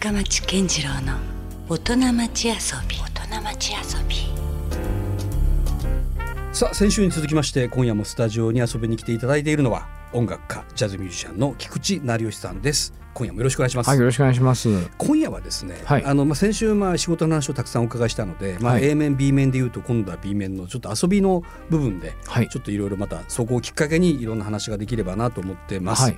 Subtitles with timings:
[0.00, 1.18] 深町健次郎の
[1.68, 2.54] 大人町遊
[2.88, 2.96] び。
[2.96, 4.16] 大人町遊び。
[6.54, 12.94] さあ先週に続きまして今夜もスタジオに遊びに来ていただいているのは音楽家ジャズミュージシャンの菊池成吉さんです。
[13.12, 14.70] 今夜もよろしくお願いします、はい、よろしくお願いします。
[14.96, 16.04] 今夜はですね、はい。
[16.06, 18.84] あのまあ先週まあ仕事の話をたくさんお伺いしたので、まあはい。
[18.86, 22.48] A 面 B 面で言うと今度は B 面のちょっと遊びの部分ではい。
[22.48, 26.04] ちょっといろいろまたそこをきっかけにいろんな話ができればなと思ってます。
[26.04, 26.16] はい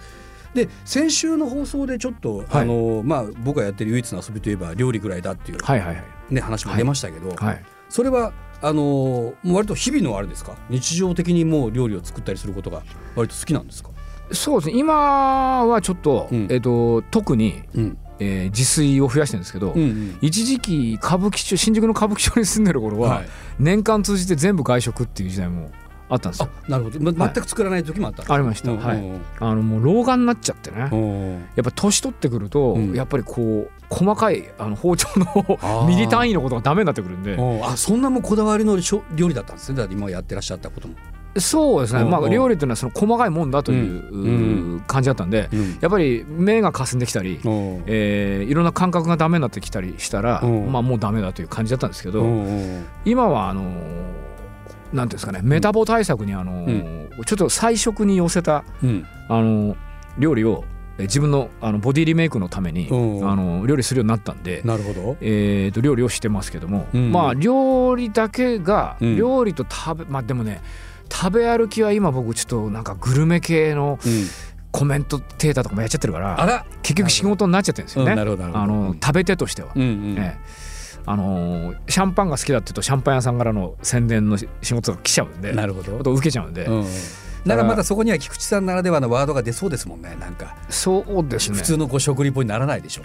[0.54, 2.46] で先週の放送でちょっと、はい。
[2.52, 6.04] あのまあ僕がやってる唯一の遊びといえば料理ぐらいだっていう、はいはいはい。
[6.30, 7.64] ね話も出ましたけど、はい。
[7.88, 10.56] それはあのもう割と日々のあれですか？
[10.70, 12.82] 日常的にもう料理を作ったりすることが
[13.16, 13.90] 割と好きなんですか、
[14.30, 14.78] そうですね。
[14.78, 16.46] 今はちょっと、うん。
[16.50, 17.98] えっ、と特に、うん。
[18.18, 20.18] えー自炊を増やしてるんですけど、うんうん。
[20.20, 23.28] 一時期歌舞伎町新宿の歌舞伎町に住んでる頃は、はい。
[23.58, 25.70] 年間通じて全部外食っていう時代も
[26.12, 26.50] あったんですあよ。
[26.68, 28.70] なるほど、ま全く作らない時もあったんですかありました。
[28.70, 29.20] うんはいうん。
[29.40, 30.88] あのもう老眼になっちゃってね。
[30.92, 32.94] うんやっぱ年取ってくると、うん。
[32.94, 35.86] やっぱりこう細かいあの包丁のー。
[35.88, 37.34] ミリ単位のことがダメになってくるんで。
[37.34, 38.76] うんあそんなもうこだわりの
[39.14, 39.86] 料理だったんですね。
[39.90, 40.94] 今やってらっしゃったことも。
[41.38, 44.28] そうですね、まあ、料理っていうのはその細かいもんだという、う
[44.76, 44.84] ん。
[44.86, 45.78] 感じだったんでうん。
[45.80, 47.82] やっぱり目がかすんできたり、うん。
[47.86, 50.70] えーいろんな感覚がダメになってきたりしたら、うん。
[50.70, 52.26] まあ、もうダメだという感じだったんですけど、
[53.04, 53.66] 今はあのー
[54.92, 59.06] なんですかねメタボ対策にあのーちょっと菜食に寄せたうん。
[59.28, 59.76] あのー
[60.18, 60.64] 料理を
[60.98, 63.30] えー自分のあのボディリメイクのために、うん。
[63.30, 64.62] あのー料理するようになったんで。
[64.64, 65.16] なるほど。
[65.20, 67.12] えー、と料理をしてますけども、うん。
[67.12, 69.16] まあ料理だけが、うん。
[69.16, 70.60] 料理と食べまあでもね
[71.10, 74.12] 食べ歩きは今僕ちょっとなんかグルメ系のうん。
[74.74, 78.16] コメントテータとかもやっちゃってるから結局仕事になっちゃってるんですよね、あ
[78.66, 79.68] の食べ手としては。
[79.76, 80.16] うんうん。
[80.18, 80.71] ええ
[81.06, 86.12] あのーシャンパンが好きだって言うとシャンパン屋さんからの宣伝の仕事が来ちゃうんでなるほど。
[86.12, 86.86] 受けちゃうんで、うん
[87.44, 87.58] なん。
[87.58, 90.16] かまたそこには菊池さんならではのワードが出そうですもんね。
[90.20, 90.54] なんか。
[90.68, 91.56] そうですね。
[91.56, 93.02] 普通のこう食リポにならないでしょ。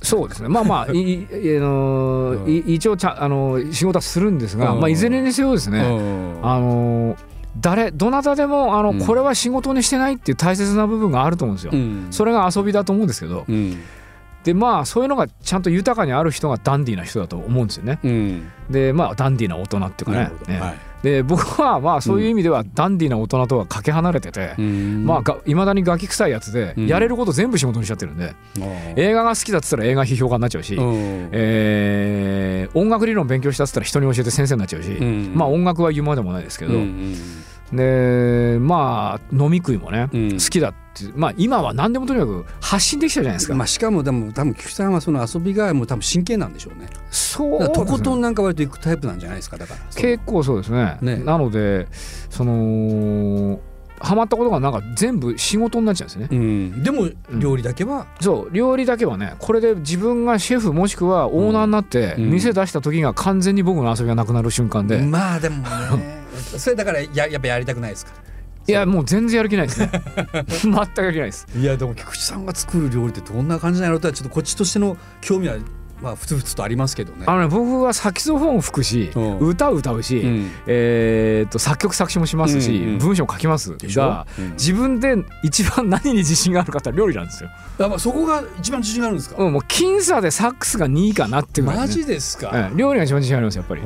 [0.00, 0.48] そうですね。
[0.48, 2.50] まあまあ いいあのーうん。
[2.50, 4.80] い一応ちゃあのー仕事はするんですが、うん。
[4.80, 6.38] まあ、いずれにせよですね、うん。
[6.42, 7.16] あのー
[7.60, 9.00] 誰どなたでもあの、うん。
[9.00, 11.72] これは仕事にしてないっていう大切な部分があると思うんですよ。
[11.74, 12.06] うん。
[12.10, 13.76] それが遊びだと思うんですけどうん
[14.48, 17.98] でまあそういうのがちゃんと豊かにある人がダンディーな人だと思うんですよね。
[18.02, 18.50] うん。
[18.70, 20.30] でまあダンディーな大人っていうかね。
[20.46, 20.58] ね。
[20.58, 20.78] はい。
[21.02, 25.04] で僕はまあそういう意味ではダンディーな大人とはかけ離れてて、うん。
[25.04, 26.86] まあがいまだにガキ臭いやつで、うん。
[26.86, 28.34] やれること全部仕事にしちゃってるんで、
[28.96, 31.28] 映画が好きだっつったら映画批評家になっちゃうし、うん。
[31.32, 35.32] えー音楽理論勉強したっつったら人に教えて先生になっちゃうし、うん。
[35.34, 37.14] まあ音楽は言うまでもないですけど、うん
[37.72, 40.32] でまあ飲み食いもね、うん。
[40.32, 46.88] 好きだってまあ今は何でもとにかく発信できたじゃないですか、まあしかもでも多分菊池さんはその遊びがもう多分真剣なんでしょうね。
[47.10, 49.80] そうとことんなんか割と行くタイプなんじゃないですかだから。
[49.94, 50.98] 結構そうですね。
[51.02, 51.16] ね。
[51.18, 51.88] なので
[52.30, 53.60] その
[54.00, 62.30] ハマったことがなんか全部仕事になっちゃうんですね、うん、でも料理だけは、そう料理だけはねこれで自分がシェフもしくはオーナーになってうん。
[62.30, 65.62] 店出した時が完全に僕の遊びがなくなる瞬間で、まあでも
[65.96, 66.17] ね
[66.58, 68.12] それだからややっぱやりたくないですか？
[68.66, 69.90] いやもう全然やる気ないですね。
[70.46, 71.46] 全くやる気ないです。
[71.56, 75.56] いやでも菊池さんが作る料理ってどんな感じなのとはちょっとこっちとしての興味は
[76.02, 77.24] まあふつふつとありますけどね。
[77.26, 79.38] あのね僕はサキソフォン吹くし、うん。
[79.38, 80.50] 歌を歌うし、うん。
[80.66, 84.50] えー、と作曲作詞もしますし、うんうん文章も書きますが、うん。
[84.52, 93.82] 自分で一番何に自信があるかって料理なんですよ、あまあそこが一番自信があるんですか、うん、もう僅差でサックスが2位かなっていうぐらいマジですか、ええ料理が一番自信ありますやっぱり、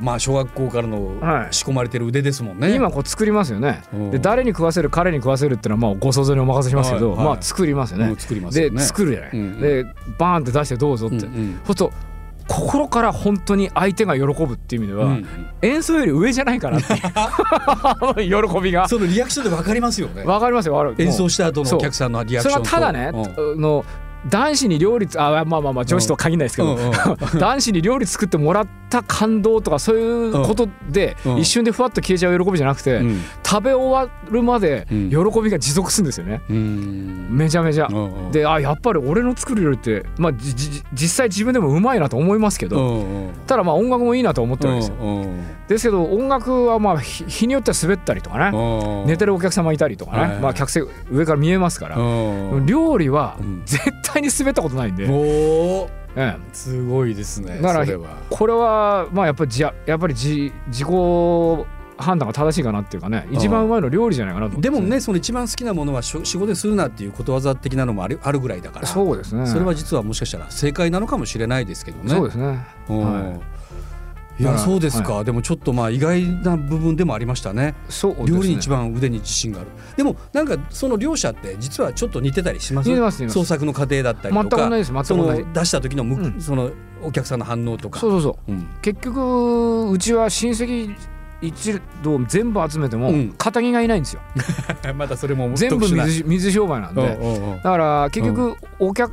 [0.00, 2.74] まあ小学校からのはい仕込まれてる腕ですもんね。
[2.74, 3.82] 今こう作りますよね。
[3.92, 4.10] うん。
[4.10, 7.26] で誰に食わせる彼に食わせるっていうのはまあご想像にお任せしますけど、はいはい。
[7.26, 8.82] まあ作りますよね、うん作りますよでね。
[8.82, 9.84] 作るじゃない、うんで
[10.18, 11.92] バーンって出してどうぞって、うんうんそうすると
[12.48, 15.26] 心から本当に相手が喜ぶっていう意味では、うん。
[15.62, 16.86] 演奏より上じゃないかなって
[18.26, 18.88] 喜びが。
[18.88, 20.24] そのリアクションで分かりますよね。
[20.24, 20.94] わかりますよ。
[20.98, 22.70] 演奏した後のお客さんのリアクそションと。
[22.76, 23.58] れはただね、うん。
[23.58, 23.84] あの
[24.28, 26.92] 男子に料理つあまあまあまあ女子とは限らないですけど、うんうん。
[27.38, 31.36] 男子に料理作ってもらった感動とかそういうことで、うん。
[31.38, 33.20] 一瞬でふわっと消えちゃう喜びじゃなくて、うん。
[33.44, 35.10] 食べ終わるまでうん。
[35.10, 37.28] 喜びが持続するんですよね、うん。
[37.30, 37.88] めちゃめちゃ。
[38.30, 45.26] であやっぱり俺の作る料理って、まあ、じじ実際自分でもうまいなと思いますけど、ただまあ音楽もいいなと思ってるわけですよ。
[45.68, 52.66] ですけど音楽はまあ日日によっては滑ったりとかね、うん寝てるお客様いたりとかね、まあ、客席上から見えますから、うん。
[52.66, 53.62] 料理はうん。
[53.64, 56.40] 絶対に滑ったことないんで、おおええ。
[56.52, 58.16] すごいですねだからそれは。
[58.28, 60.88] これはまあやっぱりじゃやっぱりじ自己
[61.96, 64.68] 判断が正しいかなっていうかね一番うまいの料理じゃないかなと思って。
[64.68, 68.86] でもねその一番好きなものはしょ仕事でするなっていうことわざ的なのもあるあるぐらいだから。
[68.86, 69.46] そうですね。
[69.46, 72.10] それは実はもしかしたら正解なのかもしれないですけどね。
[72.10, 72.66] そうですね。
[72.88, 73.40] うんはい
[74.42, 77.74] いやそうですか、はでもちょっとまあ意外な部分でもありましたね。
[77.88, 78.26] そうね。
[78.26, 79.70] 料理に一番腕に自信がある。
[79.96, 82.88] でもなんかその両者って実はちょっっと似てたりします？
[82.88, 84.92] 似てます創作の過程だったりとか全く同じです。
[84.92, 85.42] 全くそ同じ。
[85.42, 86.40] の出した時のむ、うん。
[86.40, 86.70] その
[87.02, 87.98] お客さんの反応とか。
[87.98, 88.52] そうそうそう。
[88.52, 88.68] うん。
[88.82, 90.94] 結局うちは親戚
[91.42, 93.34] 一同全部集めてもうん。
[93.36, 94.20] 肩着がいないんですよ、
[94.96, 97.18] またそれも全部水水商売なんで、
[97.62, 99.12] だから結局お客、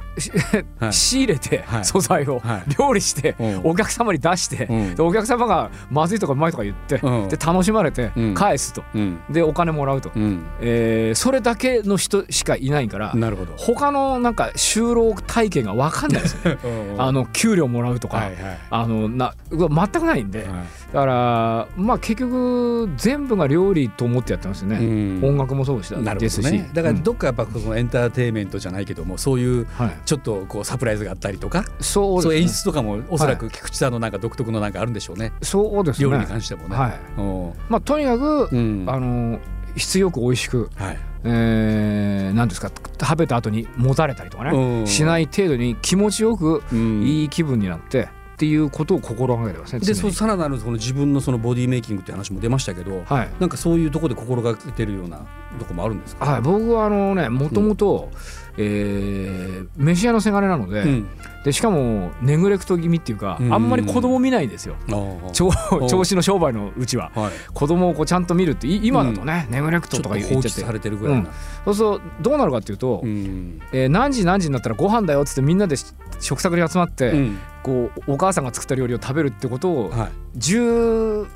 [0.79, 0.93] はい。
[0.93, 1.85] 仕入れてはい。
[1.85, 2.63] 素材をはい。
[2.79, 3.61] 料理してうん。
[3.63, 7.29] お客様に出してお客様がまずいとかうまいとか言ってうん。
[7.29, 8.33] で楽しまれてうん。
[8.33, 8.83] 返すと。
[8.93, 9.19] うん。
[9.29, 10.11] でお金もらうと。
[10.15, 10.43] うん。
[10.61, 13.53] えーそれだけの人しかいないからなるほど。
[13.57, 16.51] 他のなんか就労体験が分かんないですよ。
[16.51, 16.57] ね
[16.97, 18.29] あの給料もらうとか、
[18.69, 20.47] あのな全くないんで、はい。
[20.93, 25.29] だからまあ結局全部が料理と思ってやってますよね、うん。
[25.29, 25.97] 音楽もそうした。
[25.97, 27.03] なるですし、ほどねだからうん。
[27.03, 35.31] どっかやっぱそのエンターテインメントじゃないけどもそういうはい、ちょっとこうサプライズがあったりとかそうそう演出とかもおそらく菊池さんのなんか独特のなんかあるんでしょうね。
[35.41, 36.09] そうですね。
[36.09, 36.75] 料理に関してもね。
[36.75, 36.99] はい。
[37.17, 37.53] うん。
[37.69, 38.85] まあとにかく、うん。
[38.87, 39.39] あの
[39.75, 40.97] 質よく美味しく、はい。
[41.23, 44.87] えー、なんですか食べた後にもたれたりとかね、うん。
[44.87, 47.03] しない程度に気持ちよくうん。
[47.03, 49.81] いい気分になってっていうことを心がけてますね。
[49.81, 53.29] でそうさらなるその自分のそのボディメイキングって話も出ましたけどはい。
[53.37, 55.25] なんかそういうところで心がけてるような
[55.59, 56.25] とこもあるんですか？
[56.25, 58.09] はい、僕はあのねもともと
[58.57, 61.07] えー飯屋のせがれなので,、うん。
[61.43, 63.53] でしかもネグレクト気味っていうか、うん。
[63.53, 64.75] あんまり子供見ないんですよ。
[64.87, 64.91] う
[65.29, 67.11] ん調子の商売のうちは。
[67.15, 67.31] はい。
[67.53, 70.49] 子供をこうちゃんと見るってい今だとね、ネグレクトとか言っちゃって。
[70.49, 71.29] されてるぐらいな。
[71.65, 73.59] そうするとどうなるかっていうと、うん。
[73.73, 75.75] えー何時何時になったらご飯だよっつってみんなで
[76.19, 77.37] 食卓に集まって、うん
[77.69, 81.27] こうお母さんが作った料理を食べるってことをは10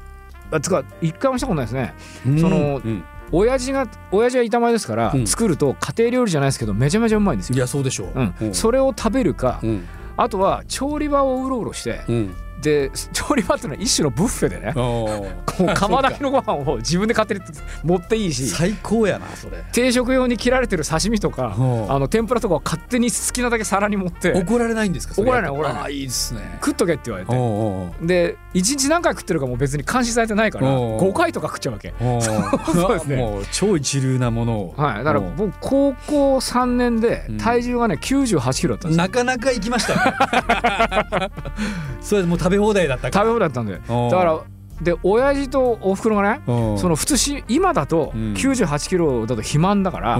[0.51, 1.93] あつか一回もしたことないですね。
[2.35, 3.03] いそのうん。
[3.31, 5.27] 親父が親父は板前ですから、うん。
[5.27, 7.55] 作ると家庭料理じゃないですけどめちゃめちゃうまいんですよ。
[7.55, 8.11] いやそうでしょう。
[8.15, 8.53] うんうん。
[8.53, 9.87] それを食べるか、うん。
[10.17, 14.73] あとは調理場をうろうろしてうんで調理場っていうのは一種のブッフェでね。
[14.73, 15.29] こ
[15.59, 17.41] う釜炊きのご飯を自分で勝手に
[17.83, 18.47] 持っていいし。
[18.47, 19.63] 最高やなそれ。
[19.73, 24.31] 定食用に切られてる刺身とかうんあの天ぷらとかを勝手に好きなだけ皿に持って。
[24.33, 25.83] 怒られないんですかそ怒られない怒られない。
[25.83, 26.57] あーいいですね。
[26.63, 28.05] 食っとけって言われて。
[28.07, 31.93] で一日何回食ってるかも別に監視されてないからおう5回とか食っちゃうわけ。
[32.21, 33.17] そうですね。
[33.17, 34.73] もう超一流なものを。
[34.77, 37.37] はい、だから僕高校3年でうん。
[37.37, 39.03] 体重がね98キロだったんですよ。
[39.03, 41.31] なかなか行きましたね。
[42.01, 43.79] それもう食べ放題だった食べ放題だったんでだ
[44.17, 44.39] から
[44.81, 48.33] で親父とおふくろがねその普通し今だとうん。
[48.33, 50.17] 98キロだと肥満だから、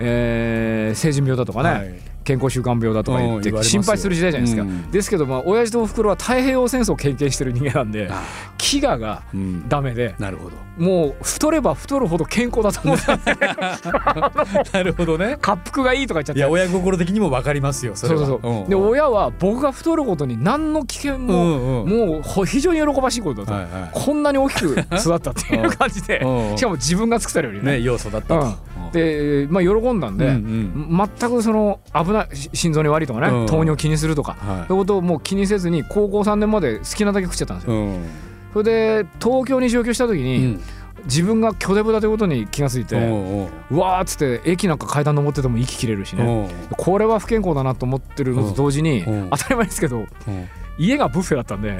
[0.00, 4.90] えー成人病だとかね、はい健康習慣病だとか言って心配する時代じゃないですか、うん。
[4.90, 8.22] ですけどまあ親父とおふくろは太平洋戦争を経験してる人間なんであ
[8.58, 9.22] 飢餓が
[9.68, 10.56] ダメでなるほど。
[10.78, 13.34] もう太れば太るほど健康だと思ってたんで
[14.72, 15.36] なるほどね。
[15.42, 16.38] 滑腹がいいとか言っちゃって。
[16.38, 18.26] いや親心的にも分かりますよそれは。
[18.26, 22.08] そうそうそう、で親は僕が太ることに何の危険うんも、うんうん。
[22.08, 23.90] もうほ非常に喜ばしいことだと、はいはい。
[23.92, 26.20] こんなに大きく育ったっていう感じで。
[26.20, 27.72] うんしかも自分が作った料理ね。
[27.72, 28.56] ね要素だったと
[28.92, 30.32] でまあ喜んだんで、うん
[30.90, 31.10] うん。
[31.18, 33.46] 全くその危ないし心臓に悪いとかね、うん。
[33.46, 34.66] 糖尿気にするとか、はい。
[34.68, 37.74] そういうことをもう気にせずに高校3年まで好きなだけ食っちゃったんですよ。
[37.74, 38.04] うん。
[38.52, 40.60] それで東京に上京した時うに、ん。
[41.04, 49.30] 自分が巨デブだということに気がついて、おうわーっつって駅なんか階段登ってても息切れるしね、これは不健康だなと思ってるのと同時に、うん。
[49.30, 50.06] 当たり前ですけどうん
[50.78, 51.70] 家がブッフェだったんで、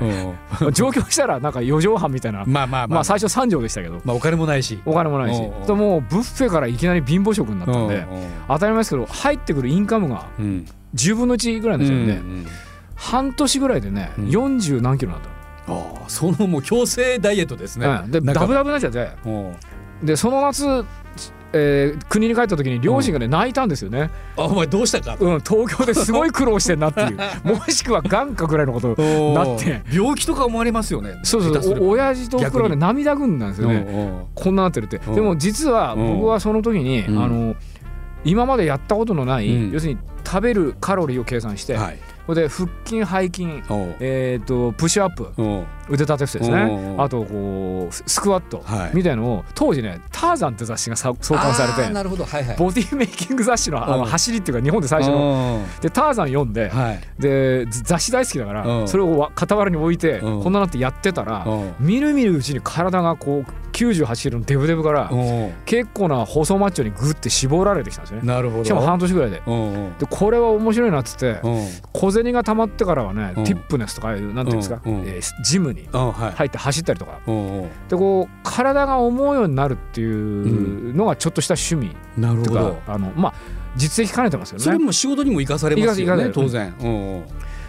[0.61, 0.73] うん。
[0.73, 2.87] 上京したらなんか4畳半みたいな、 まあまあまあ。
[2.89, 4.01] まあ最初3畳でしたけど。
[4.05, 4.81] まあお金もないし。
[4.85, 5.39] お金もないし。
[5.43, 5.67] うんうん。
[5.67, 8.07] でもうブッフェからいきなり貧乏食になったんで、
[8.49, 10.45] 当たり前ですけど入ってくるインカムがうん。
[10.45, 12.47] うん10分の1ぐらいになっちゃうんで、うん。
[12.95, 14.25] 半年ぐらいでね、うん。
[14.27, 15.25] 40何キロになっ
[15.67, 17.87] たああそのもう強制ダイエットですね。
[17.87, 18.11] の、うん。
[18.11, 19.11] でダブダブになっちゃって。
[19.25, 20.07] うん。
[20.07, 20.85] でその夏、
[21.53, 25.17] えー国に帰った時に両親がね、泣いたんですよね、あお前どうしたか？
[25.19, 27.19] うん、東京ですごい苦労してんなっていう。
[27.45, 28.89] もしくは眼かぐらいのこと
[29.35, 29.83] ななって。
[29.93, 31.19] 病気とか思われますよね。
[31.23, 31.87] そうそう下手すれば。
[31.87, 37.23] お親父とおふくろはね逆涙ぐんだんですよね、こんななってるって、うんでも実はうん僕はその時に、うん。
[37.23, 37.55] あの
[38.25, 39.73] 今までやったことのない、うん。
[39.73, 41.99] 要するに食べるカロリーを計算して、はい。
[42.27, 43.49] これで腹筋背筋
[43.99, 45.29] えー、とプッシュアップ
[45.89, 46.57] 腕立て伏せですね。
[46.63, 48.91] うんあとこうスクワットはい。
[48.95, 52.25] みたいのを当時ね「ターザン」って雑誌がさ創刊されてなるほど。
[52.25, 52.57] はいはい。
[52.57, 54.01] ボディメイキング雑誌のあうん。
[54.01, 55.19] の走りっていうか日本で最初の。
[55.19, 57.01] のでターザン読んではい。
[57.19, 58.89] でず雑誌大好きだからうん。
[58.89, 60.43] それをわ傍らに置いてうん。
[60.43, 61.75] こんななってやってたらうん。
[61.81, 65.53] みるみるうちに体がこう98キロのデブデブからうん。
[65.65, 68.27] 結構な細マッチョにグッて絞られてきたんですよね。
[68.27, 68.65] なるほど。
[68.65, 69.43] しかも半年ぐらいで。
[69.99, 71.67] でこれは面白いなっつってうん。
[71.93, 73.45] 小銭が貯まってからはねうん。
[73.45, 76.33] ティップネスとかなんていうんですかえージムにうんはい。
[76.33, 77.21] 入って走ったりとか。
[77.27, 77.67] うんう。
[77.67, 81.95] んでこう体が思うようになるっていうのがちょっとした趣味。
[81.95, 82.83] とかなるほど。
[82.87, 83.35] あのまあ
[83.77, 84.85] 実績兼ねてますよそれね。
[84.85, 86.31] も仕事にも生かされますよね。
[86.33, 86.75] 当然。
[86.81, 87.17] うん。
[87.17, 87.25] うん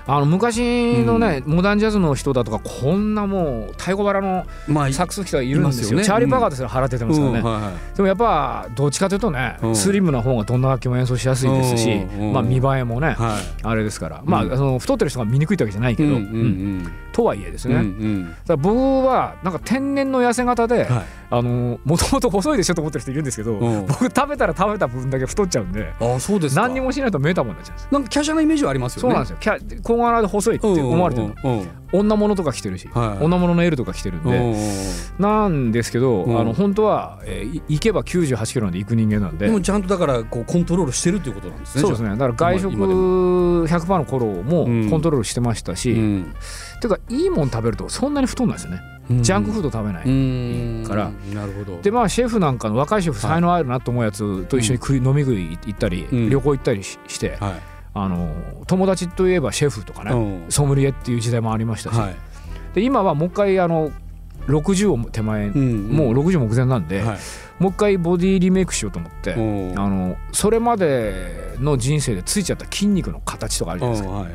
[0.06, 6.04] あの昔のね、モダンジャズの人だとかこんなもう太鼓腹のまあサックス人がいるんですよすよね。
[6.06, 7.46] チャーリー・バカーですら払っててますからね、うん。
[7.46, 9.76] はいはいでもやっぱどっちかというとね、うん。
[9.76, 12.28] スリムな方がどんな楽器も演奏しやすいですし、うん。
[12.28, 12.34] うん。
[12.34, 13.64] まあ、見栄えもね、はい。
[13.64, 14.58] あれですから、まあうん。
[14.58, 16.24] その太ってる人が見にくいってわけじゃないけど、うんううん
[16.80, 18.30] んとはいえですうんね、うん。
[18.30, 18.76] だから僕
[19.08, 21.06] はなんか天然の痩せ型で、うんはい。
[21.30, 23.86] あのもともと細いでしょと思ってる人いるんですけど、うん。
[23.88, 26.64] 僕食べたら食べた分だけ太っちゃうんであそうですか。
[26.64, 29.02] 何にもしないとメタボになっちゃうんですなんか華奢なイメージはありますよね。
[29.02, 29.82] そうなんですよ。
[29.84, 33.24] 小柄で細いって思われてるうんうん女物とか着てるし、はい。
[33.24, 36.40] 女物の L とか着てるんで、うんなんですけど、うん。
[36.40, 39.46] あの本当は、えーい行けば98キロなんで行く人間なんで。
[39.46, 42.10] でもちゃんとだからこうコントロールしてるっていうことなんですねそうですね。
[42.10, 43.68] だから外食今でも。
[43.68, 44.90] 100%の頃もうん。
[44.90, 46.34] コントロールしてましたし、うん。
[46.82, 48.82] てかいいもん食べるとそんなに太んないですよね、
[49.22, 50.84] ジャンクフード食べない、うん。
[50.86, 51.82] からなるほど。
[51.82, 56.30] でまあシェフなんかの若いシェフはい才能あるなと思うやつと一緒に食い、飲み食い行ったり、うん。
[56.30, 58.34] 旅行行ったりしして、はいあの
[58.66, 60.52] 友達といえばシェフとかね、うん。
[60.52, 62.16] ソムリエっていう時代もありましたし、はい。
[62.74, 63.92] で今はもう一回あの
[64.48, 67.18] 60を手前、うんもう60目前なんで、はい。
[67.60, 69.40] もう一回ボディリメイクしようと思って、う。
[69.74, 74.30] んあのそれまでの人生でついちゃった筋肉の形とかあるじゃないですか、はい。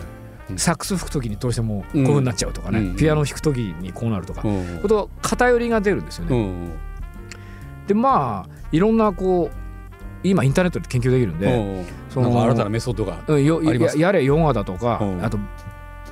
[0.56, 2.96] サックス吹く時にどうしてもこういう風になっちゃうとかね、うん。
[2.96, 4.50] ピアノ弾く時にこうなるとか、う。
[4.50, 6.36] んこと偏りが出るんですよね。
[6.36, 6.40] う。
[6.40, 6.72] ん
[7.88, 9.67] でまあいろんなこう
[10.22, 15.24] 今インターネットで研究できるんで、うんその新たなメソッドがややれヨガだとか、うん。
[15.24, 15.38] あと、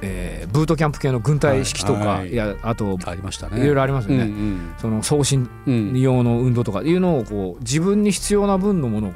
[0.02, 2.32] えーブートキャンプ系の軍隊式とか、はいはい。
[2.32, 3.60] いやあとありましたね。
[3.60, 4.24] いろいろありますよね。
[4.24, 5.74] うんその送信うん。
[5.90, 9.12] うん用の運動とかいうのをこう自分に必要な分のものを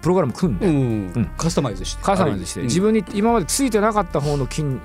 [0.00, 0.74] プログラム組んで、うん
[1.14, 1.30] うん。
[1.36, 2.02] カスタマイズして。
[2.02, 2.66] カスタマイズして、うん。
[2.66, 4.78] 自分に今までついてなかった方の筋え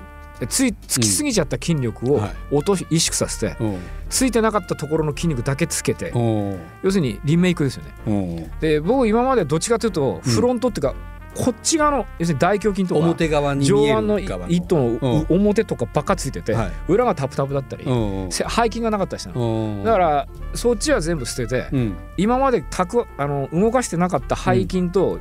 [0.46, 2.30] ついつきすぎちゃった筋力をはい。
[2.50, 3.78] 落とし萎縮させてうん。
[4.08, 6.58] ついてなかったところの筋肉だけつけてうん。
[6.82, 7.90] 要するにリメイクですよね。
[8.06, 8.60] うん。
[8.60, 10.94] で僕今までどっちかというとフロントっていうか、
[11.34, 15.26] こっち側の要するに大胸筋とか表側に上腕の一頭のうん。
[15.28, 16.72] 表とかばっかついてて、はい。
[16.88, 17.84] 裏がタプタプだったり、
[18.30, 19.84] 背筋がなかったりしたの、うん。
[19.84, 21.96] だからそっちは全部捨てて、うん。
[22.16, 25.18] 今までたくあの動かしてなかった背筋と、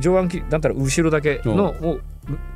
[0.00, 2.00] 上腕筋だったら後ろだけのを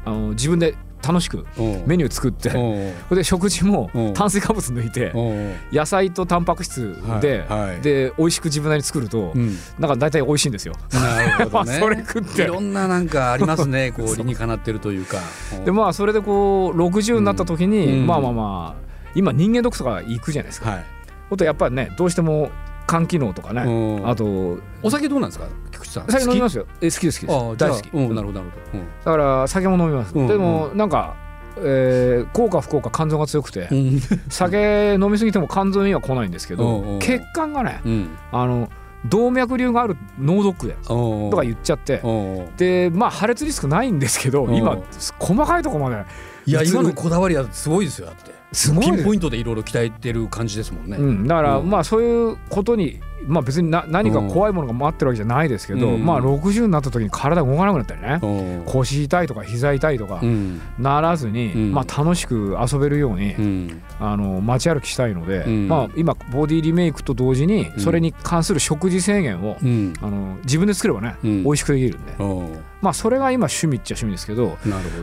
[0.05, 0.75] あの自分で
[1.07, 1.85] 楽しくうん。
[1.87, 2.95] メニュー作って、うん。
[3.09, 4.15] それで食事もうん。
[4.15, 5.55] 炭水化物抜いてうん。
[5.73, 7.61] 野菜とタンパク質で、はい。
[7.69, 9.57] はいで美味しく自分なりに作ると、うん。
[9.79, 10.75] なんか大体美味しいんですよ。
[10.93, 12.43] なるほど それ食って。
[12.43, 15.19] いろんななんかありますね こう理にかなってるというか。
[15.65, 18.07] でまあそれでこう60になった時に、うん。
[18.07, 20.71] まあまあまあ今人間ドックとか行くじゃないですか。
[20.71, 20.85] はい。
[21.31, 22.51] ことやっぱりねどうしても
[22.89, 24.09] 肝機能とかね、うん。
[24.09, 25.47] あとお酒どうなんですか？
[25.71, 26.07] 菊池さん。
[26.11, 26.63] 酒飲みますよ。
[26.63, 28.85] よえ好きです好き大好き、うんなるほどなるほど。
[29.05, 31.15] だから酒も飲みます、うんでもなんか、
[31.59, 34.01] えー、効果不効果肝臓が強くて、うん。
[34.31, 38.17] 酒飲みすぎても肝臓には来ないんですけど、血管がねうん。
[38.33, 38.71] あの
[39.07, 42.57] 動脈瘤がある脳ドックでととか言っちゃってうん。
[42.57, 44.57] でまあ破裂リスクないんですけどうん。
[44.57, 44.77] 今
[45.21, 46.05] 細かいとこまで
[46.49, 48.33] いや今のこだわりはすごいですよだって。
[48.53, 48.85] すごい。
[48.87, 50.97] ピンポイントでいろいろ鍛えてる感じですもんね。
[50.97, 51.69] うん、だから、うん。
[51.69, 56.07] まあそういうことに、まあ、別にな何か怖いものが待ってるわけじゃないですけど、うん。
[56.07, 58.65] まあ60になった時に体動かなくなったりね、うん。
[58.65, 60.63] 腰痛いとか膝痛いとかうん。
[60.79, 61.73] ならずに、うん。
[61.73, 63.83] まあ、楽しく遊べるように、うん。
[64.01, 65.69] あの街歩きしたいので、うん。
[65.69, 67.81] まあ、今ボディリメイクと同時にうん。
[67.81, 69.93] それに関する食事制限を、うん。
[70.01, 71.45] あの自分で作ればね、うん。
[71.45, 74.57] 美味しくできるんで、うんまあ、それが今趣味っちゃ趣味ですけど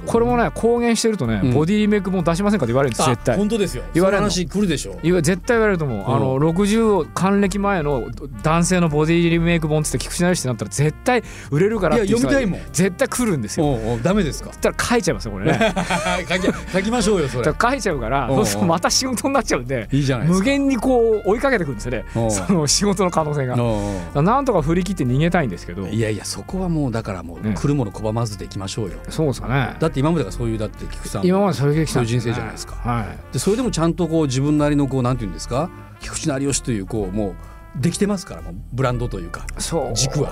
[0.06, 1.54] これもね公言してるとね、うん。
[1.54, 3.36] ボディリメイクも出しませんかって言われるんですあ絶対。
[3.38, 3.84] 本当ですよ。
[3.94, 4.94] 言われる話来るでしょ。
[5.04, 8.08] 絶対言われると思う、あの60を還暦前の
[8.44, 12.62] 男性のボディリメイク本つって菊池成吉ってなったら絶対売れるからっていや読みたいもん。
[12.72, 13.66] 絶対来るんですよ。
[13.66, 14.52] おうダメですか？
[14.54, 15.60] そしたら書いちゃいますよこれね。
[16.30, 17.54] 書き書きましょうよそれ。
[17.62, 18.30] 書いちゃうから
[18.66, 22.06] また仕事になっちゃうんでいいじゃない無限にこう追いかけてくるんですよね。
[22.30, 23.58] その仕事の可能性が。
[24.22, 25.88] なんとか振り切って逃げたいんですけど。
[25.88, 28.98] いやいやそこはもうだからもうね来るもの拒まずでいきましょうよ。
[29.10, 29.76] そうですかね。
[29.80, 32.76] だって今までがそういうだって菊池さん今までそれで来たんそういう人生じゃないですか。
[32.76, 33.34] はい。
[33.34, 35.70] でそれでもちゃんとこう自分なりのこうなんていうんですか？
[36.02, 37.30] 菊池成吉というこうも
[37.78, 39.46] うできてますからもうブランドというか。
[39.58, 39.96] そう。
[39.96, 40.32] 軸は。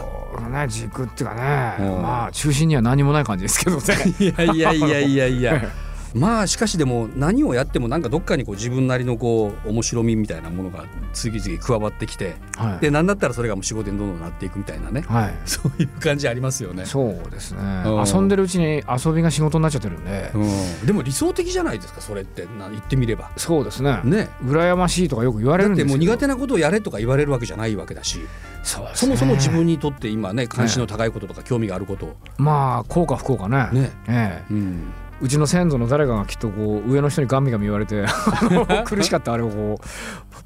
[0.51, 1.75] ね軸っていうかね。
[1.85, 2.01] うん。
[2.01, 3.83] まあ中心には何もない感じですけどね。
[4.19, 5.61] いやいやいやいやいや
[6.13, 12.79] まあしかしでも何をやってもなんかどっかにこう自分なりのこう面白みみたいなものが次々加わってきてはい。
[12.79, 15.01] で何だったらそれがもう仕事にどんどんなっていくみたいなね。
[15.01, 15.33] はい。
[15.45, 16.85] そういう感じありますよね。
[16.85, 17.59] そうですね。
[17.85, 18.05] うん。
[18.05, 22.45] 遊んでるうちに遊びが仕事になっちゃってるんで、うん、でも理想的じゃないですかそれって。
[22.45, 23.31] な言ってみれば。
[23.37, 24.01] そうですね。
[24.03, 24.29] ね。
[24.43, 25.93] 羨ましいとかよく言われるんですけど。
[25.93, 28.19] てもう苦手なことをやれとか言われるわけじゃないわけだし。
[28.63, 28.91] そうね。
[28.93, 32.05] そもそも自分にとって今ね関心の高いこととか興味があること。
[32.05, 33.69] をまあ効果不効果ね。
[33.71, 34.53] ね、ええ。
[34.53, 38.05] うん、うちの先祖の誰かがきっとこう上の人にガンミガン言われて
[38.85, 39.85] 苦しかったあれをこう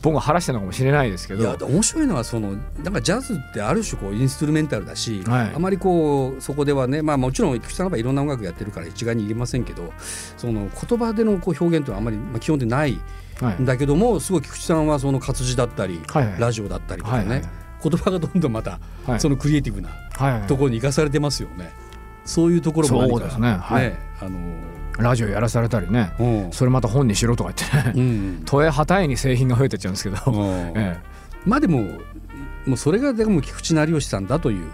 [0.02, 1.42] 僕が晴らしたのかもしれないですけど。
[1.42, 5.52] いや面白いのはそのなんかジャズってある種こうインストゥルメンタルだし、はい。
[5.56, 9.92] あまりこうそこではねまあもちろん菊池さんの場合いろんな音楽やってるから一概に言えませんけど
[10.38, 13.00] その言葉でのこう表現というのはあまり、まあ、基本でない
[13.42, 13.62] はい。
[13.62, 16.40] んだけどもすごい菊池さんはその活字だったり、はいはい。
[16.40, 19.20] ラジオだったりとかね、はいはい言葉がどんどんまたはい。
[19.20, 21.72] そのクリエイティブなはいはいところに生かされてますよね。
[22.26, 23.58] そういうところも何かそうですね。
[23.62, 24.40] はいあの
[25.00, 26.12] ラジオやらされたりね。
[26.20, 26.52] うん。
[26.52, 27.94] それまた本にしろとか言ってね。
[27.96, 30.46] うん都営旗いに製品が増えてっちゃうんですけど、うん。
[30.74, 30.98] ええ、
[31.46, 31.84] まあでも
[32.66, 34.68] もうそれがでも菊池成吉さんだという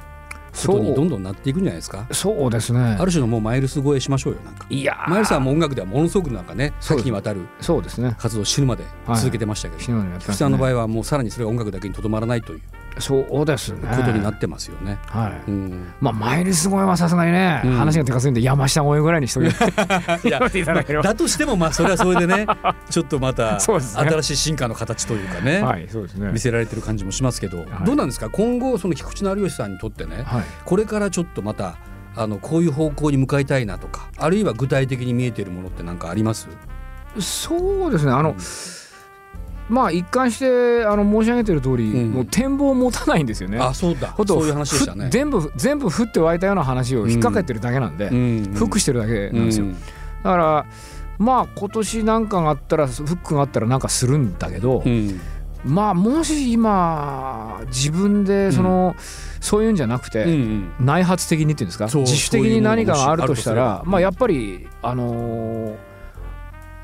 [0.66, 2.08] ことにどんどんなっていくんじゃないですか。
[2.12, 2.80] そうですね。
[3.00, 4.66] ある種のもうマイルス超えしましょうよなんか。
[4.70, 5.10] いやー。
[5.10, 7.04] マイルスさんはもう音楽ではものすごくなんかねそうです。
[7.04, 8.16] 多岐にわたるそうですね。
[8.18, 8.84] 活動を死ぬまで
[9.16, 12.62] 続けてましたけど、死ぬまでやって菊池さんの場合はもうさらにそれが音楽だけにとどまらないという
[13.00, 13.80] そうですね。
[13.96, 15.00] ことになってますよね。
[15.08, 17.72] はい、うん、まあマイルス超えはさすがにね、うん。
[17.78, 19.56] 話が手かすいんで山下超えぐらいにしといて
[20.28, 22.46] いややっていただければだとしてもまあそれはそれでね
[22.90, 26.32] ちょっとまた 新しい進化の形というかね、はいそうですね。
[26.32, 27.66] 見せられてる感じもしますけど、い。
[27.86, 28.30] どうなんですか？
[28.30, 30.44] 今後その菊池成吉さんにとってね、はい。
[30.66, 31.76] これからちょっとまた
[32.16, 36.48] あのこういう方向に向かいたいなとかあるいは具体的に見えているものって何かあります？
[37.20, 38.12] そうですね。
[38.12, 38.36] あの、うん
[39.70, 42.12] まあ一貫してあの申し上げてる通り、うん。
[42.12, 43.58] もう展望を持たないんですよね。
[43.60, 44.14] あそうだ。
[44.28, 45.06] そういう話でしたね。
[45.06, 45.12] ふ。
[45.12, 48.54] 全部全部降って湧いたような話を引っ掛けてるだけなんで、うん。
[48.54, 49.66] フックしてるだけなんですよ。
[49.66, 49.74] うん。
[49.74, 49.80] だ
[50.24, 50.66] から
[51.18, 55.22] まあ今年なんかがあったらフックがあったらなんかするんだけど、うん。
[55.66, 58.98] まあもし今自分でその、
[59.40, 60.26] そういうんじゃなくて、
[60.82, 61.86] 内発的にっていうんですか？
[61.86, 65.76] 自主的に何かがあるとしたらまあやっぱりあのー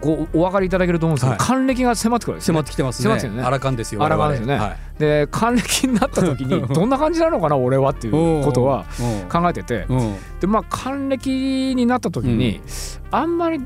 [0.01, 1.39] こうお分かりいただけると思うんですけど、はい。
[1.39, 3.03] 還暦が迫ってくるんです迫よってきてますね。
[3.03, 4.03] 迫ってきてるねアラカンですよ。
[4.03, 4.55] アラカンですよね。
[4.55, 4.99] はい。
[4.99, 8.85] で還暦になった時にどんな感じなのかな俺はっていうことは
[9.31, 9.85] 考えてて。
[10.39, 12.61] でまあ還暦になった時に、
[13.11, 13.61] あんまり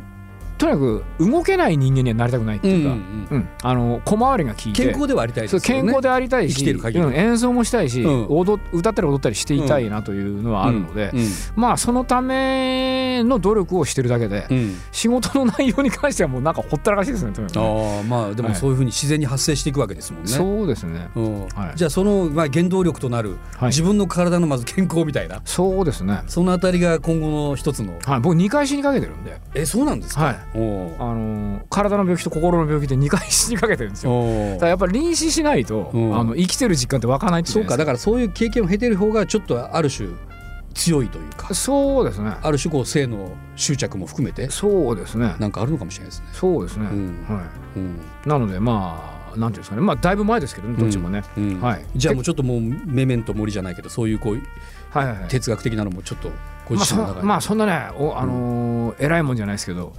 [0.63, 3.49] とにかく動けない人間にはなりたくないっていうか、うんうんうん。
[3.61, 5.59] あの小回りが効いて健康ではありたいね。
[5.59, 7.03] 健康でありたい生きし、てる限り。
[7.03, 8.27] うん演奏もしたいし、うん。
[8.29, 11.19] 踊歌ったり踊ったりしていたいなというのはあるので、うん。
[11.19, 11.25] うん。
[11.57, 14.75] まあそのための努力をしてるだけで、うん。
[14.93, 17.45] 仕事の内容に関してはもうなんかほったらかしですねね。
[17.55, 20.29] ああまあでもそういうふうに自然に発生していくわけですもんね。
[20.29, 21.09] そうですね。
[21.15, 21.41] うん。
[21.47, 21.75] はい。
[21.75, 23.69] じゃあそのまあ原動力となるはい。
[23.69, 25.41] 自分の体のまず健康みたいな。
[25.43, 26.21] そうですね。
[26.27, 27.99] そのあたりが今後の一つの。
[28.05, 28.19] はい。
[28.21, 29.41] 僕2回死にかけてるんで。
[29.53, 30.23] えそうなんですか？
[30.23, 34.11] はいあのー体の病気と心の病気で2回死にかけてるんですよ。
[34.53, 36.17] だからやっぱり臨死しないと、うん。
[36.17, 40.09] あの生きてる実感って湧かないっていそうかだかからそういう経験を経てる方がちょっとある種
[40.73, 42.31] 強いというかそうですね。
[42.41, 45.35] ある種こう性の執着も含めてそうですね。
[45.39, 46.27] なんかあるのかもしれないですね。
[46.33, 47.25] そうですね、うん。
[47.27, 47.43] は
[47.75, 47.99] うん。
[48.25, 49.81] い、なのでまあなんていうんですかね。
[49.81, 51.61] まあだいぶ前ですけどねどっちもね、うん。
[51.61, 51.85] はい。
[51.95, 54.39] じゃあもうちょっともうメメント森じゃないけどそういうこう
[54.93, 55.27] はいはいはい。
[55.27, 56.29] 哲学的なのもちょっと
[56.67, 59.93] ごまあ自身の中で、そまあそんなねおあのー偉いもんじゃないですけど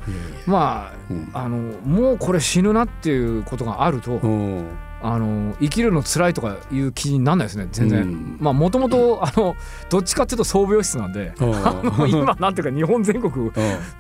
[0.46, 4.68] まうんああのもうこれ死ぬなっていうことがあると、うん。
[5.06, 8.38] あの生きるの辛いとかいう気にならないですね全然、うん。
[8.40, 9.54] まあもともとあの
[9.90, 11.54] どっちかっていうと総病室なんで、うん。
[11.54, 13.52] あの今なんていうか日本全国う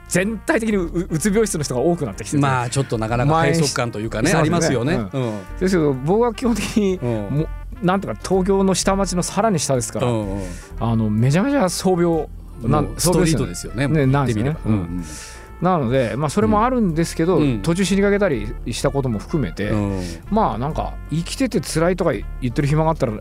[0.08, 4.94] 全体的にううつ病室の人が多くなってきてて、んまあちょっとなかなか前閉塞感というかねありますよね。
[4.94, 5.40] ううん。
[5.60, 7.08] ですけど僕は基本的にうん。
[7.08, 7.48] もう
[7.82, 10.42] なんとか東京の下町のさらに下ですから、うんうん。
[10.80, 12.28] あのめちゃめちゃ壮病
[12.62, 13.88] なストリートよですよね。
[13.88, 14.56] ねなん言ってみれば。
[14.56, 17.62] ですよねなので、まあ、それもあるんですけど、うん。
[17.62, 20.02] 途中死にかけたりしたことも含めて、うん。
[20.30, 23.12] まあなんか生きてて辛いとか言ってる暇があったら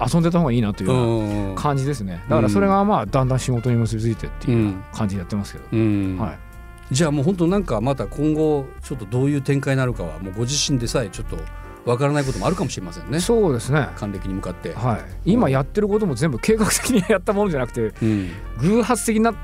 [0.00, 2.22] 遊んでた方がいいなというようなうん感じですね。
[2.28, 6.18] だからそれがまあだんだん仕事に結びついてっていう感じでやってますけど、うん。
[6.18, 6.38] はい、
[6.90, 11.36] じゃあもう本当なんかまた今後ちょっとどういう展開になるかはもうご自身でさえちょっと
[11.84, 13.20] わからないこともあるかもしれませんね。
[13.20, 13.88] そうですね。
[13.96, 14.72] 還暦に向かって。
[14.72, 18.30] はい、今やってることも全部計画的にやったものじゃなくてうん。
[18.60, 19.34] 偶発的な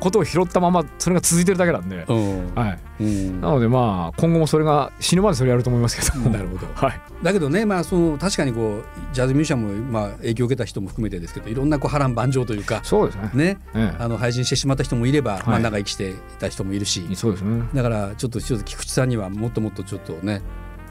[0.00, 2.54] ことを拾ったままそれが続いてるだけなんで、うん。
[2.54, 3.40] はい、うん。
[3.40, 6.18] なのでまあ今後もそれが死ぬまでそれやると思いますけど。
[6.30, 6.66] なるほど。
[6.74, 13.30] はい、だけどね、まあ、その確かにこうジャズミュージシャンも、まあ、影響を受けた人も含めてですけどいろんなこう波乱万丈というか、そうですね。
[13.34, 17.62] ね、えあの配信してしまった人もいれば、いまあ、長生きしていた人もいるしえ、そうですね。
[17.74, 20.42] だからちょっと一つ菊池さんにはもっともっとちょっとね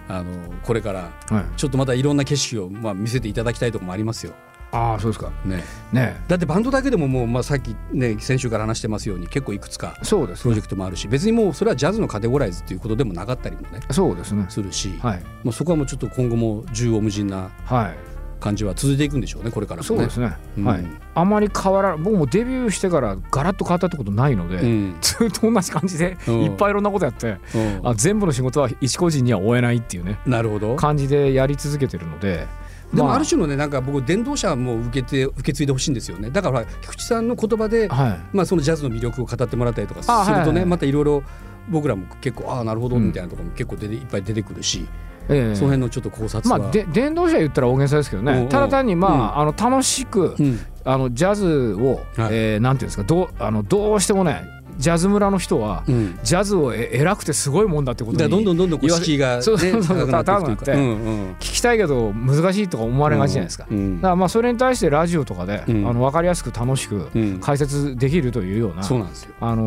[0.07, 1.45] あのこれからはい。
[1.57, 4.33] ちょっとまたいろんな景色を、まあ、見せていただきたいところもありますよ。
[4.71, 5.31] ああそうですか。
[5.45, 5.63] ね、
[5.93, 6.21] ね。
[6.27, 14.45] だってバンドだけでももう、まあ、さっき、ね、先週から話してますように結構いくつかプロジェクトもあるし別にもうそれはジャズのカテゴライズっていうことでもなかったりもねそうですね。
[14.49, 15.23] するし、はい。
[15.43, 18.14] まあ、そこはもうちょっと今後も縦横無尽なはい
[18.45, 19.87] 感じは続いていくんでしょうねこれからもね。
[19.87, 20.65] そうですね、うん。
[20.65, 20.85] はい。
[21.15, 24.97] あまり変わら僕もデビューしてからガラッと変わったってことないので、うん。
[25.01, 27.89] ずっと同じ感じでうんいっぱいいろんなことやって、うん。
[27.89, 30.75] あ全部の仕事は一個人には追えないっていうねなるほど。
[30.75, 32.47] 感じでやり続けてるので
[32.93, 33.15] でもまあ。
[33.15, 36.29] ある種のねなんか僕伝道者も受けて受け継いでほしいんですよね。
[36.29, 38.19] だから菊池さんの言葉で、はい。
[38.31, 41.23] まあ、そのジャズの魅力を語ってもらったりとかすあるとね、はいはいまたいろいろ
[41.67, 44.85] 僕らも結構ああなるほどうんみたいなところも結構出ていっぱい出てくるし、
[45.29, 45.55] ええ。
[45.55, 48.35] その辺のちょっと考察は、まあで伝道者言ったら大げさですけどうんうん。
[48.43, 50.59] ねただ単にまああの楽しくうん。
[50.83, 52.33] あのジャズをはい。
[52.33, 54.43] えーなんていうんですかどうあのどうしてもね
[54.77, 63.67] ジャズ村の人はうん、ジャズをえ偉くてすごいもんだってことにどんどんどんどんこう敷居が、ね、 そうそうそう高くなって聞きたいけど難しいとか思われがちじゃないですか。
[63.69, 65.87] うんだからまあそれに対してラジオとかで、うん。
[65.87, 67.39] あの分かりやすく楽しくうん。
[67.39, 69.63] 解説できるというような、そうなんですよ、あの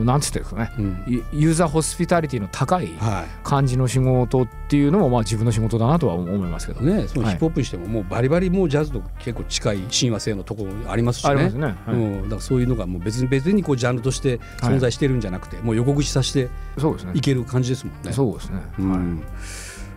[0.00, 0.72] ーなんつっていうんですかね。
[0.78, 1.02] うん。
[1.06, 7.34] ユユーザーホスピタリティの高いは感じの仕事っていうのもまあ自分の仕事だなとは思いますけど、いね、そのはい。
[7.34, 11.64] ヒップホップにしてももうバリバリもうジャズと結構近い親和性のところありますしねありますね。
[11.64, 16.48] はいうん、だからそういうのがもう別に別にこうジャンルとして存在してるんじゃなくて、もう横串さして
[17.14, 17.20] い。
[17.20, 18.12] ける感じですもんね。
[18.12, 18.62] そうですね。
[18.78, 19.24] うんはい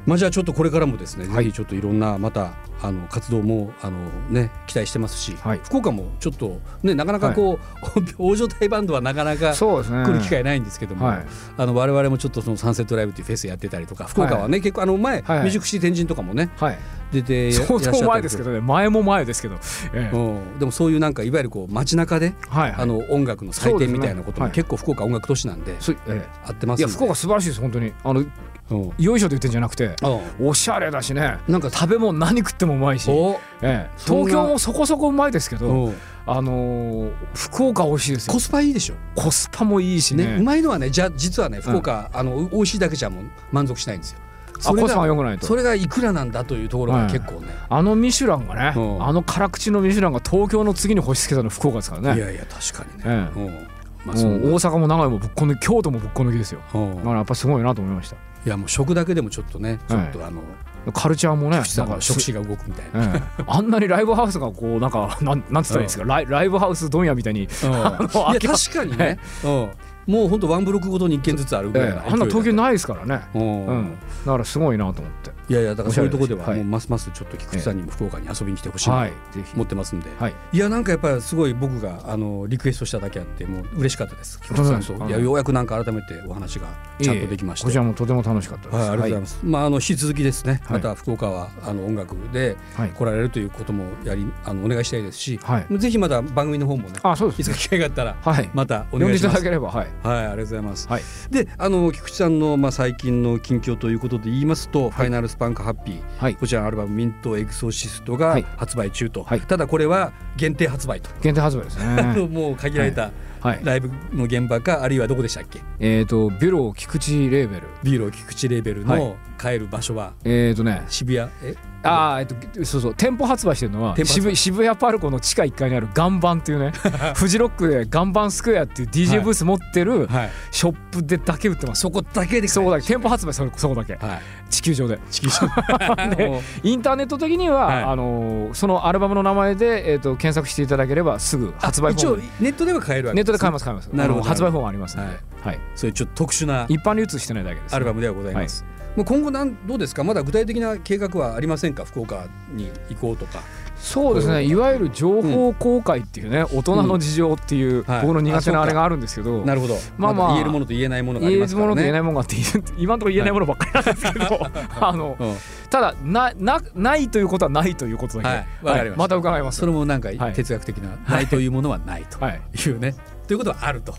[0.08, 3.98] まあじゃあちょっとこれからもですね、はいぜひちょっといろんなまたあの活動もあの
[4.30, 9.54] ね期待してますし、はい福岡もちょっとねなかなかこう、 大所帯バンドはなかなか。
[9.54, 11.26] 来る機会ないんですけども、はい
[11.58, 16.78] あの我々もちょっとそのサンセットライブっていうフェスやってたりとか福岡はね、結構あの前、はいミュージックシー天神とかもねはい。
[17.12, 18.60] 出て相当前ですけどね。
[18.60, 19.56] 前も前ですけど。
[19.94, 22.76] ええうん、でもそういうなんかいわゆるこう街中で、はい。
[22.78, 27.94] あの音楽の祭典みたいなこともねはい結構福岡音楽都市なんでそええ合ってますいや福岡素晴らしいです本当に。
[28.04, 28.24] あの
[28.70, 29.96] うんよいしょと言ってんじゃなくて。
[30.40, 35.96] うんおしゃれだしねなんか食べ物何食ってもうまいし、おええ東京もそこそこうまいですけど、うん。
[36.30, 38.34] あのー福岡美味しいですよ。
[38.34, 40.26] コスパいいでしょ、コスパもいいしね。
[40.26, 44.20] ね、うまいのはねじゃ実はね福岡、あの美味しいだけじゃもう満足しないんですよ。
[44.66, 45.46] あコスパがが良くないと。
[45.46, 49.04] それがいくらなんだというところが結構ね、あのミシュランがね、うん。
[49.04, 52.18] あの辛口のミシュランが東京の次に星つけたの福岡ですからね。
[52.18, 53.68] いやいや確かにね、えうん。
[54.06, 56.62] まあ大阪も長野もぶっこ抜き京都もぶっこ抜きですよ。
[56.74, 56.98] うん。
[56.98, 58.12] だからやっぱすごいなと思いまし
[58.46, 60.46] いやもう食だけでもちょっとねちょっとあの、た
[60.92, 63.44] カルチャーもねなんかの食指が動くみたいな、ええ。
[63.48, 67.48] あんなにライブハウスがこうなんか なんなんつったらいいですか、ライライブハウス問屋みたいに、うん。
[67.70, 69.70] いやの確かにね、 うん、
[70.08, 72.12] もう本当ワンブロックごとに一軒ずつあるぐらいのええ。
[72.12, 75.32] あんな東京ないですからね、うんうん、だからすごいなと思って。
[75.50, 79.12] いやいやだからそういうところではもうますますちょっと菊池さんにも福岡に遊びに来てほしいなはい。
[79.12, 79.16] と
[79.56, 80.36] 思ってますんで、はい。
[80.52, 84.40] いやなんかやっぱりすごい僕があのリクエストしただけあってもう嬉しかったです。
[84.42, 84.94] 菊池さんと。
[84.94, 86.68] うんいやようやくなんか改めてお話が
[87.00, 88.76] ちゃんとできましたこちらもとても楽しかったです。
[88.78, 89.40] はい、ありがとうございます。
[89.44, 90.78] まあ、あの引き続きですね、はい。
[90.78, 92.90] また福岡はあの音楽ではい。
[92.90, 95.80] 来られるということもやり、あのお願いしたいですし、はい。
[95.80, 98.50] ぜひまた番組の方もね、あそうですいつか機会があったら、はい。
[98.54, 99.38] またお願いします。
[99.38, 100.88] だければはいはい、ありがとうございます。
[100.88, 101.02] はい。
[101.30, 106.36] で、あの菊池さんのまあ最近の近況ということで言いますと、ファイナルスパンクハッピー、はい。
[106.36, 108.46] こちらのアルバムミントエクソシストがはい。
[108.58, 109.42] 発売中と、はい。
[109.42, 112.28] ただこれは限定発売と、限定発売ですね。
[112.32, 113.60] もう限られたはい。
[113.64, 115.60] ライブの現場か、あるいはどこでしたっけ？
[115.80, 117.64] えっ、とビュロー菊池レーベル。
[117.84, 118.98] ビーロー菊池レーベルは
[119.38, 120.14] 帰る場所は？
[120.24, 120.84] えっ、とね。
[120.88, 121.30] 渋谷？
[121.44, 121.56] え？
[121.84, 126.72] あーえっとそうそう店舗発売してるのは渋渋谷パルコの地下1階にある岩盤っていうね
[127.16, 130.30] フジロックで岩盤スクエアっていう DJ ブース持ってるはい。
[130.52, 131.82] ショップでだけ売ってます。
[131.82, 132.88] そこだけでそこだけ。
[132.88, 133.94] 店舗発売そこそこだけ。
[133.94, 134.22] はい。
[134.50, 135.00] 地球上で。
[135.12, 135.48] 地球上。
[136.16, 137.84] でインターネット的には、はい。
[137.84, 143.88] あのーそのアルバムの名前で、えー、と検索していただければすぐ発売一応フォームネットでは買えるわけネットで買えすます買えます。
[143.94, 145.18] なるほど発売フォームありますので、はい。
[145.48, 145.60] はい。
[145.76, 148.66] そういうちょっと特殊な一般流通してないだけです、アルバムではございます、
[148.98, 150.04] もう今後なんどうですか？
[150.04, 151.86] まだ具体的な計画はありませんか？
[151.86, 153.42] 福岡に行こうとか。
[153.78, 154.44] そうですね。
[154.44, 158.02] いわゆる情報公開っていうね、大人の事情っていう、はい。
[158.02, 161.70] 僕の苦手なあれがあるんですけど、なるほどまあまあだ言えるものと言えないものがあり言えるますからね。
[161.70, 164.48] ものと言えないものがあって言う今のところ言えないものばっかりなんですけど
[164.88, 165.36] あのうん。
[165.70, 168.48] ただななないということはないということだけ、はい。
[168.64, 169.60] わかりままた伺います。
[169.60, 170.34] それもなんかはい。
[170.34, 172.42] 哲学的な、ないというものはないとはい。
[172.58, 172.96] いうね、
[173.28, 173.94] ということはあると。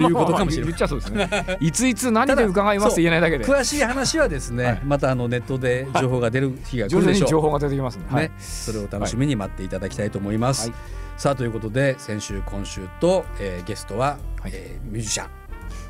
[0.00, 1.56] いうことかもしれない 言っちゃそうですね。
[1.60, 3.44] いついつ何で伺います言えないだけで。
[3.44, 4.80] 詳しい話はですね、はい。
[4.84, 8.04] またあのネットで情報が出る日が来徐るでしょう、情報が出てきますね。
[8.10, 10.78] はねい、それを楽しみに待っていただきたいと思います、はい。
[11.16, 14.52] さあということで先週今週と、えーゲストは、はい。
[14.52, 15.37] えーミュージシャン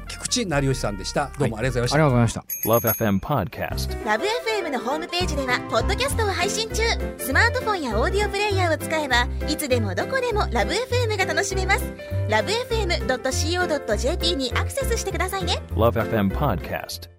[0.08, 2.44] 菊池成吉さんでしたどうもありがとうございました、ありがとうございました。
[2.68, 4.04] Love FM Podcast.
[4.04, 6.82] ラブ f m のホームページではポッドキャストを配信中
[7.18, 11.92] スマートフォンやオーディオプレイヤーを使えばいつでもどこでもラブ f m が楽しめます
[12.28, 17.17] ラブ FM.co.jp にアクセスしてくださいね Love FM Podcast.